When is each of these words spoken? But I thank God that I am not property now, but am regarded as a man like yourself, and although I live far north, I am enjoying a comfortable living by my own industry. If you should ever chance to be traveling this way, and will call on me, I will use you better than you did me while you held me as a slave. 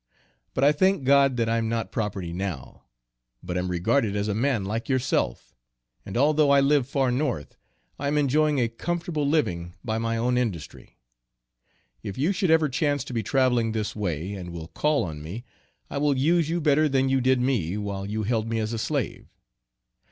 But 0.55 0.63
I 0.63 0.71
thank 0.71 1.03
God 1.03 1.37
that 1.37 1.47
I 1.47 1.57
am 1.59 1.69
not 1.69 1.91
property 1.91 2.33
now, 2.33 2.85
but 3.43 3.55
am 3.55 3.69
regarded 3.69 4.15
as 4.15 4.27
a 4.27 4.33
man 4.33 4.65
like 4.65 4.89
yourself, 4.89 5.53
and 6.07 6.17
although 6.17 6.49
I 6.49 6.59
live 6.59 6.87
far 6.87 7.11
north, 7.11 7.55
I 7.99 8.07
am 8.07 8.17
enjoying 8.17 8.57
a 8.59 8.67
comfortable 8.67 9.27
living 9.29 9.75
by 9.85 9.99
my 9.99 10.17
own 10.17 10.39
industry. 10.39 10.97
If 12.01 12.17
you 12.17 12.31
should 12.31 12.49
ever 12.49 12.67
chance 12.67 13.03
to 13.03 13.13
be 13.13 13.21
traveling 13.21 13.73
this 13.73 13.95
way, 13.95 14.33
and 14.33 14.49
will 14.51 14.69
call 14.69 15.03
on 15.03 15.21
me, 15.21 15.43
I 15.87 15.99
will 15.99 16.17
use 16.17 16.49
you 16.49 16.59
better 16.61 16.89
than 16.89 17.07
you 17.07 17.21
did 17.21 17.39
me 17.39 17.77
while 17.77 18.07
you 18.07 18.23
held 18.23 18.47
me 18.49 18.57
as 18.57 18.73
a 18.73 18.79
slave. 18.79 19.37